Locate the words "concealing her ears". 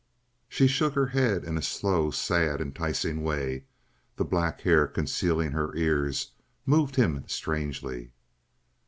4.87-6.31